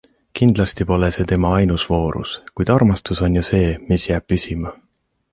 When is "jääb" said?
4.13-4.27